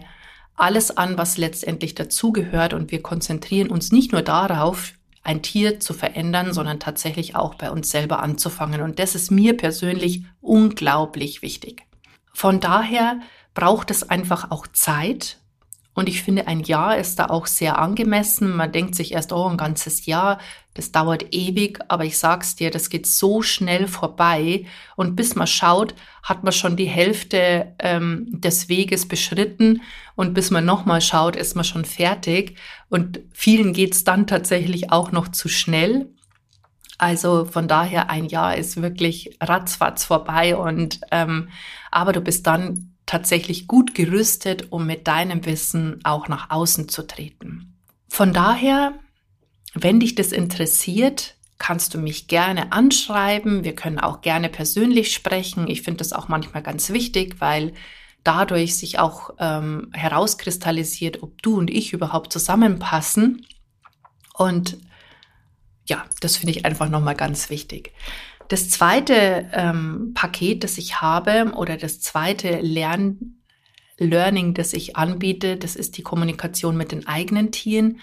alles 0.55 0.95
an, 0.95 1.17
was 1.17 1.37
letztendlich 1.37 1.95
dazugehört. 1.95 2.73
Und 2.73 2.91
wir 2.91 3.01
konzentrieren 3.01 3.69
uns 3.69 3.91
nicht 3.91 4.11
nur 4.11 4.21
darauf, 4.21 4.93
ein 5.23 5.41
Tier 5.41 5.79
zu 5.79 5.93
verändern, 5.93 6.53
sondern 6.53 6.79
tatsächlich 6.79 7.35
auch 7.35 7.55
bei 7.55 7.71
uns 7.71 7.91
selber 7.91 8.21
anzufangen. 8.21 8.81
Und 8.81 8.99
das 8.99 9.15
ist 9.15 9.31
mir 9.31 9.55
persönlich 9.55 10.23
unglaublich 10.41 11.41
wichtig. 11.41 11.83
Von 12.33 12.59
daher 12.59 13.19
braucht 13.53 13.91
es 13.91 14.09
einfach 14.09 14.51
auch 14.51 14.67
Zeit. 14.67 15.37
Und 15.99 16.07
ich 16.07 16.23
finde, 16.23 16.47
ein 16.47 16.61
Jahr 16.61 16.97
ist 16.97 17.19
da 17.19 17.25
auch 17.25 17.45
sehr 17.45 17.77
angemessen. 17.77 18.55
Man 18.55 18.71
denkt 18.71 18.95
sich 18.95 19.11
erst, 19.11 19.33
oh, 19.33 19.49
ein 19.49 19.57
ganzes 19.57 20.05
Jahr, 20.05 20.39
das 20.73 20.93
dauert 20.93 21.33
ewig. 21.35 21.81
Aber 21.89 22.05
ich 22.05 22.17
sag's 22.17 22.55
dir, 22.55 22.71
das 22.71 22.89
geht 22.89 23.05
so 23.05 23.41
schnell 23.41 23.85
vorbei. 23.85 24.65
Und 24.95 25.17
bis 25.17 25.35
man 25.35 25.45
schaut, 25.45 25.93
hat 26.23 26.45
man 26.45 26.53
schon 26.53 26.77
die 26.77 26.85
Hälfte 26.85 27.75
ähm, 27.79 28.27
des 28.29 28.69
Weges 28.69 29.09
beschritten. 29.09 29.81
Und 30.15 30.33
bis 30.33 30.51
man 30.51 30.63
nochmal 30.63 31.01
schaut, 31.01 31.35
ist 31.35 31.55
man 31.55 31.65
schon 31.65 31.83
fertig. 31.83 32.55
Und 32.87 33.19
vielen 33.33 33.73
geht's 33.73 34.05
dann 34.05 34.25
tatsächlich 34.25 34.93
auch 34.93 35.11
noch 35.11 35.27
zu 35.27 35.49
schnell. 35.49 36.07
Also 36.97 37.43
von 37.43 37.67
daher 37.67 38.09
ein 38.09 38.23
Jahr 38.23 38.55
ist 38.55 38.81
wirklich 38.81 39.37
ratzfatz 39.41 40.05
vorbei 40.05 40.55
und 40.55 40.99
ähm, 41.11 41.49
aber 41.91 42.11
du 42.11 42.19
bist 42.19 42.45
dann 42.45 42.88
tatsächlich 43.09 43.67
gut 43.67 43.95
gerüstet, 43.95 44.71
um 44.71 44.85
mit 44.85 45.07
deinem 45.07 45.43
Wissen 45.45 45.99
auch 46.03 46.27
nach 46.27 46.51
außen 46.51 46.89
zu 46.89 47.07
treten. 47.07 47.75
Von 48.07 48.33
daher, 48.33 48.93
wenn 49.73 49.99
dich 49.99 50.13
das 50.13 50.31
interessiert, 50.31 51.35
kannst 51.57 51.95
du 51.95 51.97
mich 51.97 52.27
gerne 52.27 52.71
anschreiben. 52.71 53.63
Wir 53.63 53.73
können 53.73 53.99
auch 53.99 54.21
gerne 54.21 54.47
persönlich 54.47 55.11
sprechen. 55.11 55.67
Ich 55.67 55.81
finde 55.81 55.97
das 55.97 56.13
auch 56.13 56.27
manchmal 56.27 56.61
ganz 56.61 56.91
wichtig, 56.91 57.37
weil 57.39 57.73
dadurch 58.23 58.77
sich 58.77 58.99
auch 58.99 59.31
ähm, 59.39 59.89
herauskristallisiert, 59.93 61.23
ob 61.23 61.41
du 61.41 61.57
und 61.57 61.71
ich 61.71 61.93
überhaupt 61.93 62.31
zusammenpassen. 62.31 63.43
Und 64.35 64.77
ja, 65.87 66.05
das 66.21 66.37
finde 66.37 66.51
ich 66.51 66.63
einfach 66.63 66.89
nochmal 66.89 67.15
ganz 67.15 67.49
wichtig. 67.49 67.91
Das 68.49 68.69
zweite 68.69 69.47
ähm, 69.53 70.11
Paket, 70.15 70.63
das 70.63 70.77
ich 70.77 71.01
habe 71.01 71.53
oder 71.55 71.77
das 71.77 72.01
zweite 72.01 72.59
Lern 72.61 73.35
Learning, 73.99 74.53
das 74.53 74.73
ich 74.73 74.95
anbiete, 74.95 75.55
das 75.55 75.75
ist 75.75 75.97
die 75.97 76.01
Kommunikation 76.01 76.75
mit 76.75 76.91
den 76.91 77.07
eigenen 77.07 77.51
Tieren. 77.51 77.99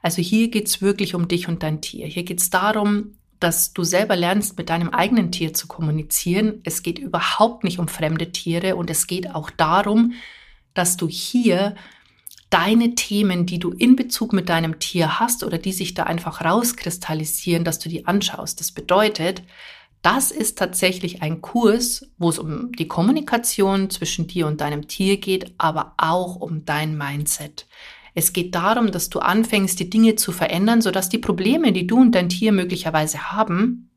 Also 0.00 0.22
hier 0.22 0.50
geht's 0.50 0.80
wirklich 0.80 1.14
um 1.14 1.26
dich 1.26 1.48
und 1.48 1.62
dein 1.62 1.80
Tier. 1.80 2.06
Hier 2.06 2.22
geht's 2.22 2.48
darum, 2.48 3.18
dass 3.40 3.72
du 3.72 3.82
selber 3.82 4.14
lernst, 4.14 4.56
mit 4.56 4.68
deinem 4.68 4.90
eigenen 4.90 5.32
Tier 5.32 5.52
zu 5.52 5.66
kommunizieren. 5.66 6.60
Es 6.64 6.82
geht 6.82 6.98
überhaupt 6.98 7.64
nicht 7.64 7.78
um 7.78 7.88
fremde 7.88 8.30
Tiere 8.30 8.76
und 8.76 8.90
es 8.90 9.06
geht 9.06 9.34
auch 9.34 9.50
darum, 9.50 10.12
dass 10.74 10.96
du 10.96 11.08
hier 11.08 11.74
deine 12.50 12.94
Themen, 12.94 13.46
die 13.46 13.58
du 13.58 13.70
in 13.70 13.96
Bezug 13.96 14.32
mit 14.32 14.48
deinem 14.48 14.78
Tier 14.78 15.18
hast 15.18 15.42
oder 15.42 15.58
die 15.58 15.72
sich 15.72 15.94
da 15.94 16.04
einfach 16.04 16.44
rauskristallisieren, 16.44 17.64
dass 17.64 17.78
du 17.78 17.88
die 17.88 18.06
anschaust. 18.06 18.60
Das 18.60 18.70
bedeutet, 18.70 19.42
das 20.02 20.30
ist 20.30 20.58
tatsächlich 20.58 21.22
ein 21.22 21.40
Kurs, 21.40 22.06
wo 22.18 22.28
es 22.28 22.38
um 22.38 22.72
die 22.72 22.88
Kommunikation 22.88 23.90
zwischen 23.90 24.26
dir 24.26 24.46
und 24.46 24.60
deinem 24.60 24.86
Tier 24.86 25.16
geht, 25.18 25.54
aber 25.58 25.94
auch 25.96 26.36
um 26.36 26.64
dein 26.64 26.96
Mindset. 26.96 27.66
Es 28.14 28.32
geht 28.32 28.54
darum, 28.54 28.90
dass 28.90 29.10
du 29.10 29.18
anfängst, 29.20 29.78
die 29.78 29.90
Dinge 29.90 30.16
zu 30.16 30.32
verändern, 30.32 30.82
sodass 30.82 31.08
die 31.08 31.18
Probleme, 31.18 31.72
die 31.72 31.86
du 31.86 32.00
und 32.00 32.14
dein 32.14 32.28
Tier 32.28 32.52
möglicherweise 32.52 33.32
haben, 33.32 33.90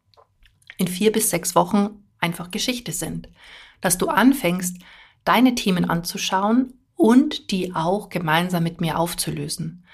in 0.78 0.88
vier 0.88 1.12
bis 1.12 1.30
sechs 1.30 1.56
Wochen 1.56 2.04
einfach 2.20 2.52
Geschichte 2.52 2.92
sind. 2.92 3.30
Dass 3.80 3.98
du 3.98 4.08
anfängst, 4.08 4.78
deine 5.24 5.56
Themen 5.56 5.86
anzuschauen 5.90 6.74
und 6.96 7.52
die 7.52 7.76
auch 7.76 8.10
gemeinsam 8.10 8.64
mit 8.64 8.82
mir 8.82 9.00
aufzulösen. 9.00 9.86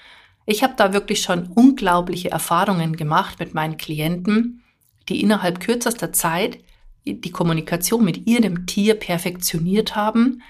Ich 0.46 0.62
habe 0.62 0.74
da 0.76 0.92
wirklich 0.92 1.22
schon 1.22 1.46
unglaubliche 1.48 2.30
Erfahrungen 2.30 2.96
gemacht 2.96 3.38
mit 3.38 3.54
meinen 3.54 3.76
Klienten, 3.76 4.62
die 5.08 5.22
innerhalb 5.22 5.60
kürzester 5.60 6.12
Zeit 6.12 6.58
die 7.04 7.30
Kommunikation 7.30 8.04
mit 8.04 8.26
ihrem 8.26 8.66
Tier 8.66 8.94
perfektioniert 8.94 9.96
haben, 9.96 10.42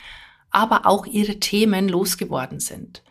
aber 0.50 0.86
auch 0.86 1.06
ihre 1.06 1.38
Themen 1.40 1.88
losgeworden 1.88 2.58
sind. 2.58 3.02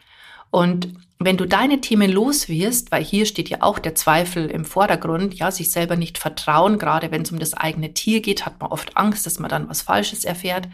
Und 0.49 0.93
wenn 1.19 1.37
du 1.37 1.45
deine 1.45 1.81
Themen 1.81 2.11
los 2.11 2.47
wirst, 2.47 2.91
weil 2.91 3.03
hier 3.03 3.25
steht 3.25 3.49
ja 3.49 3.61
auch 3.61 3.79
der 3.79 3.95
Zweifel 3.95 4.49
im 4.51 4.65
Vordergrund, 4.65 5.33
ja, 5.33 5.49
sich 5.51 5.71
selber 5.71 5.95
nicht 5.95 6.17
vertrauen, 6.17 6.77
gerade 6.77 7.11
wenn 7.11 7.23
es 7.23 7.31
um 7.31 7.39
das 7.39 7.53
eigene 7.53 7.93
Tier 7.93 8.21
geht, 8.21 8.45
hat 8.45 8.59
man 8.59 8.71
oft 8.71 8.95
Angst, 8.97 9.25
dass 9.25 9.39
man 9.39 9.49
dann 9.49 9.69
was 9.69 9.81
Falsches 9.81 10.25
erfährt. 10.25 10.67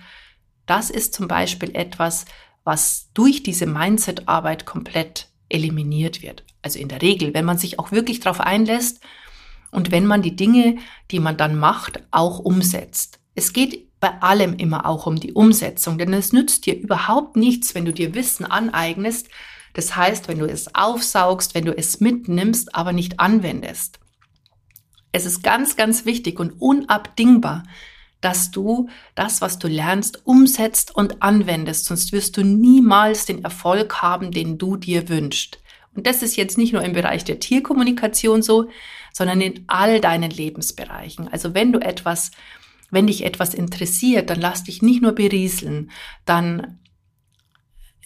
Das 0.65 0.89
ist 0.89 1.13
zum 1.13 1.27
Beispiel 1.27 1.75
etwas, 1.75 2.25
was 2.63 3.09
durch 3.13 3.43
diese 3.43 3.65
Mindset-Arbeit 3.65 4.65
komplett 4.65 5.27
eliminiert 5.49 6.21
wird. 6.21 6.43
Also 6.61 6.79
in 6.79 6.87
der 6.87 7.01
Regel, 7.01 7.33
wenn 7.33 7.45
man 7.45 7.57
sich 7.57 7.79
auch 7.79 7.91
wirklich 7.91 8.19
darauf 8.19 8.41
einlässt 8.41 9.01
und 9.73 9.91
wenn 9.91 10.05
man 10.05 10.21
die 10.21 10.35
Dinge, 10.35 10.77
die 11.11 11.19
man 11.19 11.37
dann 11.37 11.57
macht, 11.57 12.03
auch 12.11 12.39
umsetzt. 12.39 13.19
Es 13.35 13.53
geht 13.53 13.99
bei 13.99 14.21
allem 14.21 14.55
immer 14.55 14.85
auch 14.85 15.05
um 15.05 15.15
die 15.15 15.33
Umsetzung, 15.33 15.97
denn 15.97 16.13
es 16.13 16.33
nützt 16.33 16.65
dir 16.65 16.77
überhaupt 16.77 17.35
nichts, 17.35 17.73
wenn 17.73 17.85
du 17.85 17.93
dir 17.93 18.13
Wissen 18.13 18.45
aneignest. 18.45 19.29
Das 19.73 19.95
heißt, 19.95 20.27
wenn 20.27 20.39
du 20.39 20.45
es 20.45 20.75
aufsaugst, 20.75 21.55
wenn 21.55 21.65
du 21.65 21.75
es 21.75 21.99
mitnimmst, 21.99 22.75
aber 22.75 22.91
nicht 22.91 23.19
anwendest. 23.19 23.99
Es 25.11 25.25
ist 25.25 25.41
ganz, 25.41 25.75
ganz 25.75 26.05
wichtig 26.05 26.39
und 26.39 26.51
unabdingbar, 26.59 27.63
dass 28.19 28.51
du 28.51 28.89
das, 29.15 29.41
was 29.41 29.59
du 29.59 29.67
lernst, 29.67 30.25
umsetzt 30.25 30.95
und 30.95 31.21
anwendest, 31.21 31.85
sonst 31.85 32.11
wirst 32.11 32.37
du 32.37 32.43
niemals 32.43 33.25
den 33.25 33.43
Erfolg 33.43 34.01
haben, 34.01 34.31
den 34.31 34.57
du 34.57 34.75
dir 34.75 35.09
wünschst. 35.09 35.59
Und 35.95 36.07
das 36.07 36.23
ist 36.23 36.35
jetzt 36.35 36.57
nicht 36.57 36.73
nur 36.73 36.83
im 36.83 36.93
Bereich 36.93 37.23
der 37.23 37.39
Tierkommunikation 37.39 38.41
so, 38.41 38.69
sondern 39.11 39.41
in 39.41 39.63
all 39.67 40.01
deinen 40.01 40.31
Lebensbereichen. 40.31 41.27
Also 41.27 41.53
wenn 41.53 41.71
du 41.71 41.79
etwas, 41.79 42.31
wenn 42.89 43.07
dich 43.07 43.25
etwas 43.25 43.53
interessiert, 43.53 44.29
dann 44.29 44.41
lass 44.41 44.63
dich 44.63 44.81
nicht 44.81 45.01
nur 45.01 45.13
berieseln, 45.13 45.91
dann 46.25 46.79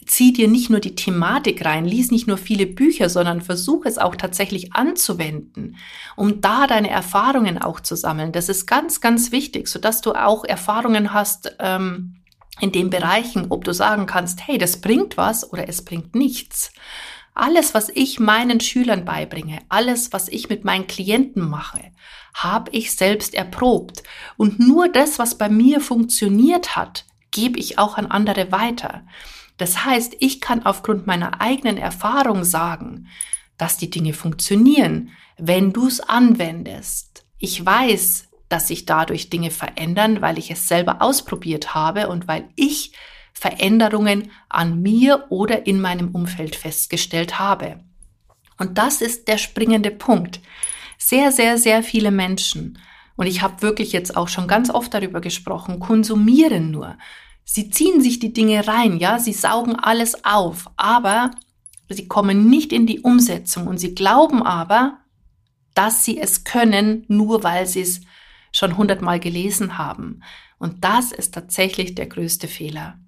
zieh 0.08 0.34
dir 0.34 0.48
nicht 0.48 0.70
nur 0.70 0.80
die 0.80 0.96
Thematik 0.96 1.66
rein, 1.66 1.86
lies 1.86 2.12
nicht 2.12 2.28
nur 2.28 2.38
viele 2.38 2.66
Bücher, 2.66 3.10
sondern 3.10 3.42
versuch 3.42 3.86
es 3.86 3.98
auch 3.98 4.16
tatsächlich 4.16 4.74
anzuwenden, 4.74 5.78
um 6.16 6.42
da 6.42 6.66
deine 6.66 6.90
Erfahrungen 6.90 7.58
auch 7.58 7.80
zu 7.80 7.96
sammeln. 7.96 8.32
Das 8.32 8.50
ist 8.50 8.66
ganz, 8.66 9.02
ganz 9.02 9.32
wichtig, 9.32 9.68
sodass 9.68 10.02
du 10.02 10.14
auch 10.14 10.46
Erfahrungen 10.46 11.14
hast 11.14 11.56
ähm, 11.60 12.16
in 12.60 12.72
den 12.72 12.90
Bereichen, 12.90 13.48
ob 13.50 13.66
du 13.66 13.74
sagen 13.74 14.06
kannst, 14.06 14.48
hey, 14.48 14.58
das 14.58 14.82
bringt 14.82 15.18
was 15.18 15.52
oder 15.52 15.68
es 15.70 15.84
bringt 15.84 16.16
nichts. 16.16 16.72
Alles, 17.40 17.76
was 17.76 17.90
ich 17.90 18.20
meinen 18.20 18.60
Schülern 18.60 19.06
beibringe, 19.06 19.60
alles, 19.70 20.12
was 20.12 20.28
ich 20.28 20.50
mit 20.50 20.66
meinen 20.66 20.88
Klienten 20.88 21.48
mache, 21.48 21.92
habe 22.34 22.72
ich 22.72 22.96
selbst 22.96 23.36
erprobt. 23.36 24.02
Und 24.38 24.60
nur 24.60 24.90
das, 24.90 25.20
was 25.20 25.38
bei 25.38 25.48
mir 25.48 25.80
funktioniert 25.80 26.76
hat, 26.76 27.06
gebe 27.30 27.60
ich 27.60 27.78
auch 27.78 27.96
an 28.00 28.08
andere 28.08 28.52
weiter. 28.52 29.06
Das 29.58 29.86
heißt, 29.86 30.16
ich 30.20 30.42
kann 30.42 30.66
aufgrund 30.66 31.06
meiner 31.06 31.40
eigenen 31.40 31.78
Erfahrung 31.78 32.44
sagen, 32.44 33.08
dass 33.60 33.78
die 33.78 33.92
Dinge 33.92 34.14
funktionieren, 34.14 35.12
wenn 35.38 35.74
du 35.74 35.86
es 35.86 36.00
anwendest. 36.00 37.24
Ich 37.38 37.64
weiß, 37.64 38.30
dass 38.50 38.68
sich 38.68 38.86
dadurch 38.86 39.30
Dinge 39.30 39.52
verändern, 39.52 40.22
weil 40.22 40.40
ich 40.40 40.50
es 40.50 40.68
selber 40.68 41.04
ausprobiert 41.04 41.76
habe 41.76 42.08
und 42.08 42.28
weil 42.28 42.50
ich 42.56 42.94
Veränderungen 43.38 44.32
an 44.50 44.82
mir 44.82 45.26
oder 45.30 45.68
in 45.68 45.80
meinem 45.80 46.10
Umfeld 46.16 46.56
festgestellt 46.56 47.40
habe. 47.40 47.80
Und 48.58 48.78
das 48.78 49.02
ist 49.02 49.28
der 49.28 49.38
springende 49.38 49.92
Punkt. 49.92 50.40
Sehr, 50.98 51.32
sehr, 51.32 51.58
sehr 51.58 51.84
viele 51.84 52.12
Menschen, 52.12 52.80
und 53.18 53.26
ich 53.26 53.42
habe 53.42 53.62
wirklich 53.62 53.92
jetzt 53.92 54.16
auch 54.16 54.30
schon 54.30 54.48
ganz 54.48 54.70
oft 54.70 54.94
darüber 54.94 55.20
gesprochen, 55.20 55.80
konsumieren 55.80 56.72
nur. 56.72 56.98
Sie 57.44 57.70
ziehen 57.70 58.00
sich 58.00 58.20
die 58.20 58.32
Dinge 58.32 58.68
rein, 58.68 58.98
ja, 58.98 59.20
sie 59.20 59.34
saugen 59.34 59.76
alles 59.76 60.24
auf, 60.24 60.68
aber 60.78 61.32
sie 61.90 62.08
kommen 62.08 62.50
nicht 62.50 62.72
in 62.72 62.86
die 62.86 63.02
Umsetzung 63.02 63.68
und 63.68 63.80
sie 63.80 63.96
glauben 63.96 64.44
aber, 64.44 65.00
dass 65.74 66.06
sie 66.06 66.20
es 66.20 66.44
können, 66.44 67.06
nur 67.08 67.44
weil 67.44 67.66
sie 67.66 67.82
es 67.82 68.02
schon 68.52 68.78
hundertmal 68.78 69.20
gelesen 69.20 69.78
haben. 69.78 70.22
Und 70.60 70.84
das 70.84 71.12
ist 71.12 71.34
tatsächlich 71.34 71.96
der 71.96 72.08
größte 72.08 72.48
Fehler. 72.48 73.00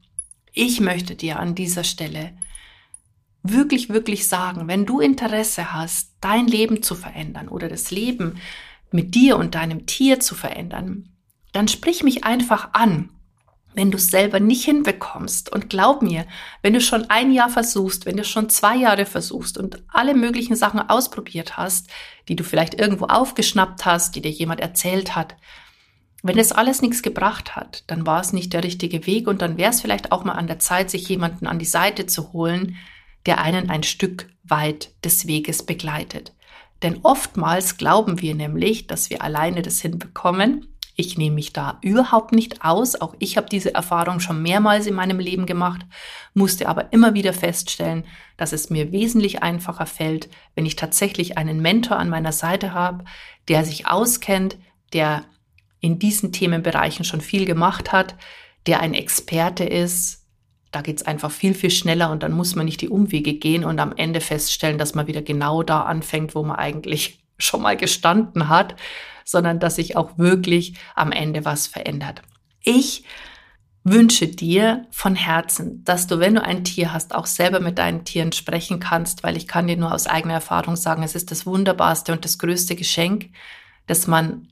Ich 0.54 0.80
möchte 0.80 1.16
dir 1.16 1.40
an 1.40 1.56
dieser 1.56 1.84
Stelle 1.84 2.34
wirklich, 3.44 3.90
wirklich 3.90 4.28
sagen, 4.28 4.68
wenn 4.68 4.86
du 4.86 5.00
Interesse 5.00 5.74
hast, 5.74 6.12
dein 6.22 6.48
Leben 6.48 6.84
zu 6.84 6.96
verändern 6.96 7.48
oder 7.48 7.70
das 7.70 7.92
Leben 7.92 8.40
mit 8.92 9.16
dir 9.16 9.38
und 9.38 9.56
deinem 9.56 9.86
Tier 9.86 10.20
zu 10.20 10.36
verändern, 10.36 11.10
dann 11.52 11.68
sprich 11.68 12.04
mich 12.04 12.24
einfach 12.24 12.70
an 12.74 13.10
wenn 13.74 13.92
du 13.92 13.98
es 13.98 14.08
selber 14.08 14.40
nicht 14.40 14.66
hinbekommst. 14.66 15.52
Und 15.52 15.70
glaub 15.70 16.02
mir, 16.02 16.26
wenn 16.62 16.74
du 16.74 16.82
schon 16.82 17.10
ein 17.10 17.32
Jahr 17.32 17.50
versuchst, 17.50 18.06
wenn 18.06 18.18
du 18.18 18.24
schon 18.24 18.50
zwei 18.50 18.76
Jahre 18.76 19.06
versuchst 19.06 19.58
und 19.58 19.82
alle 19.88 20.16
möglichen 20.16 20.56
Sachen 20.56 20.80
ausprobiert 20.80 21.58
hast, 21.58 21.88
die 22.28 22.36
du 22.36 22.44
vielleicht 22.44 22.80
irgendwo 22.80 23.06
aufgeschnappt 23.06 23.86
hast, 23.86 24.16
die 24.16 24.22
dir 24.22 24.32
jemand 24.32 24.60
erzählt 24.60 25.16
hat, 25.16 25.36
wenn 26.22 26.38
das 26.38 26.52
alles 26.52 26.82
nichts 26.82 27.02
gebracht 27.02 27.56
hat, 27.56 27.84
dann 27.88 28.06
war 28.06 28.20
es 28.20 28.34
nicht 28.34 28.54
der 28.54 28.64
richtige 28.64 29.06
Weg 29.06 29.28
und 29.28 29.42
dann 29.42 29.58
wäre 29.58 29.72
es 29.72 29.82
vielleicht 29.82 30.12
auch 30.12 30.24
mal 30.24 30.34
an 30.34 30.48
der 30.48 30.60
Zeit, 30.60 30.90
sich 30.90 31.08
jemanden 31.08 31.48
an 31.48 31.60
die 31.60 31.66
Seite 31.66 32.06
zu 32.06 32.34
holen, 32.34 32.76
der 33.26 33.40
einen 33.40 33.70
ein 33.70 33.84
Stück 33.84 34.30
weit 34.44 34.92
des 35.04 35.28
Weges 35.28 35.64
begleitet. 35.64 36.34
Denn 36.82 37.00
oftmals 37.04 37.78
glauben 37.78 38.22
wir 38.22 38.36
nämlich, 38.36 38.88
dass 38.88 39.10
wir 39.10 39.22
alleine 39.22 39.62
das 39.62 39.82
hinbekommen 39.82 40.68
ich 41.00 41.18
nehme 41.18 41.36
mich 41.36 41.54
da 41.54 41.78
überhaupt 41.82 42.34
nicht 42.34 42.66
aus. 42.66 43.00
Auch 43.00 43.16
ich 43.20 43.38
habe 43.38 43.48
diese 43.48 43.74
Erfahrung 43.74 44.20
schon 44.20 44.42
mehrmals 44.42 44.86
in 44.86 44.96
meinem 44.96 45.20
Leben 45.20 45.46
gemacht, 45.46 45.80
musste 46.34 46.68
aber 46.68 46.92
immer 46.92 47.14
wieder 47.14 47.32
feststellen, 47.32 48.04
dass 48.36 48.52
es 48.52 48.70
mir 48.70 48.92
wesentlich 48.92 49.42
einfacher 49.42 49.86
fällt, 49.86 50.28
wenn 50.56 50.66
ich 50.66 50.76
tatsächlich 50.76 51.38
einen 51.38 51.62
Mentor 51.62 51.98
an 51.98 52.10
meiner 52.10 52.34
Seite 52.34 52.74
habe, 52.74 53.06
der 53.48 53.64
sich 53.64 53.88
auskennt, 53.88 54.58
der 54.92 55.24
in 55.80 56.00
diesen 56.00 56.32
Themenbereichen 56.32 57.06
schon 57.06 57.22
viel 57.22 57.46
gemacht 57.46 57.92
hat, 57.92 58.16
der 58.66 58.82
ein 58.82 58.94
Experte 58.94 59.64
ist. 59.64 60.26
Da 60.72 60.82
geht 60.82 60.98
es 60.98 61.08
einfach 61.08 61.32
viel, 61.32 61.54
viel 61.54 61.72
schneller 61.72 62.12
und 62.12 62.22
dann 62.22 62.32
muss 62.32 62.56
man 62.56 62.66
nicht 62.66 62.82
die 62.82 62.90
Umwege 62.90 63.34
gehen 63.34 63.64
und 63.64 63.80
am 63.80 63.94
Ende 63.96 64.22
feststellen, 64.22 64.78
dass 64.78 64.94
man 64.94 65.08
wieder 65.08 65.22
genau 65.22 65.64
da 65.64 65.82
anfängt, 65.84 66.36
wo 66.36 66.44
man 66.44 66.58
eigentlich 66.58 67.24
schon 67.38 67.62
mal 67.62 67.78
gestanden 67.78 68.50
hat, 68.50 68.76
sondern 69.26 69.60
dass 69.60 69.76
sich 69.76 69.96
auch 69.96 70.18
wirklich 70.18 70.76
am 70.96 71.12
Ende 71.12 71.46
was 71.46 71.68
verändert. 71.68 72.22
Ich 72.62 73.06
wünsche 73.84 74.28
dir 74.28 74.86
von 74.92 75.16
Herzen, 75.16 75.84
dass 75.86 76.08
du, 76.08 76.20
wenn 76.20 76.36
du 76.36 76.44
ein 76.44 76.64
Tier 76.64 76.92
hast, 76.94 77.16
auch 77.16 77.26
selber 77.26 77.60
mit 77.60 77.78
deinen 77.78 78.04
Tieren 78.04 78.34
sprechen 78.34 78.80
kannst, 78.80 79.24
weil 79.24 79.38
ich 79.38 79.48
kann 79.48 79.68
dir 79.68 79.78
nur 79.78 79.94
aus 79.94 80.08
eigener 80.08 80.36
Erfahrung 80.36 80.76
sagen, 80.76 81.04
es 81.04 81.16
ist 81.16 81.32
das 81.32 81.46
wunderbarste 81.46 82.12
und 82.12 82.26
das 82.26 82.38
größte 82.38 82.76
Geschenk, 82.76 83.30
das 83.88 84.06
man 84.06 84.50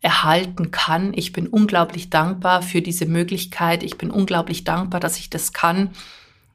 erhalten 0.00 0.70
kann. 0.70 1.12
Ich 1.14 1.32
bin 1.32 1.46
unglaublich 1.46 2.10
dankbar 2.10 2.62
für 2.62 2.82
diese 2.82 3.06
Möglichkeit. 3.06 3.82
Ich 3.82 3.98
bin 3.98 4.10
unglaublich 4.10 4.64
dankbar, 4.64 5.00
dass 5.00 5.18
ich 5.18 5.30
das 5.30 5.52
kann. 5.52 5.90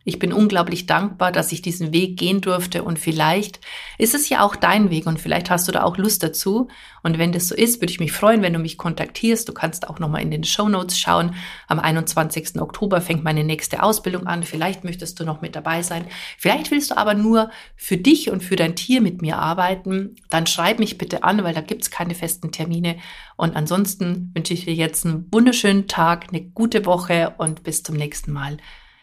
Ich 0.05 0.19
bin 0.19 0.33
unglaublich 0.33 0.85
dankbar, 0.85 1.31
dass 1.31 1.51
ich 1.51 1.61
diesen 1.61 1.93
Weg 1.93 2.17
gehen 2.17 2.41
durfte 2.41 2.83
und 2.83 2.99
vielleicht 2.99 3.61
ist 3.97 4.13
es 4.13 4.27
ja 4.27 4.43
auch 4.43 4.55
dein 4.55 4.89
Weg 4.89 5.07
und 5.07 5.19
vielleicht 5.19 5.49
hast 5.49 5.67
du 5.67 5.71
da 5.71 5.83
auch 5.83 5.97
Lust 5.97 6.23
dazu. 6.23 6.67
Und 7.03 7.17
wenn 7.17 7.31
das 7.31 7.47
so 7.47 7.55
ist, 7.55 7.81
würde 7.81 7.91
ich 7.91 7.99
mich 7.99 8.11
freuen, 8.11 8.41
wenn 8.41 8.53
du 8.53 8.59
mich 8.59 8.77
kontaktierst. 8.77 9.47
Du 9.47 9.53
kannst 9.53 9.89
auch 9.89 9.99
nochmal 9.99 10.21
in 10.21 10.31
den 10.31 10.43
Show 10.43 10.67
Notes 10.69 10.97
schauen. 10.97 11.35
Am 11.67 11.79
21. 11.79 12.61
Oktober 12.61 13.01
fängt 13.01 13.23
meine 13.23 13.43
nächste 13.43 13.83
Ausbildung 13.83 14.25
an. 14.27 14.43
Vielleicht 14.43 14.83
möchtest 14.83 15.19
du 15.19 15.25
noch 15.25 15.41
mit 15.41 15.55
dabei 15.55 15.83
sein. 15.83 16.05
Vielleicht 16.37 16.71
willst 16.71 16.91
du 16.91 16.97
aber 16.97 17.13
nur 17.13 17.49
für 17.75 17.97
dich 17.97 18.29
und 18.29 18.43
für 18.43 18.55
dein 18.55 18.75
Tier 18.75 19.01
mit 19.01 19.21
mir 19.21 19.37
arbeiten. 19.37 20.15
Dann 20.29 20.47
schreib 20.47 20.79
mich 20.79 20.97
bitte 20.97 21.23
an, 21.23 21.43
weil 21.43 21.53
da 21.53 21.61
gibt's 21.61 21.91
keine 21.91 22.15
festen 22.15 22.51
Termine. 22.51 22.97
Und 23.35 23.55
ansonsten 23.55 24.31
wünsche 24.33 24.53
ich 24.53 24.65
dir 24.65 24.73
jetzt 24.73 25.05
einen 25.05 25.27
wunderschönen 25.31 25.87
Tag, 25.87 26.27
eine 26.29 26.41
gute 26.41 26.85
Woche 26.85 27.35
und 27.37 27.63
bis 27.63 27.83
zum 27.83 27.95
nächsten 27.95 28.31
Mal. 28.31 28.57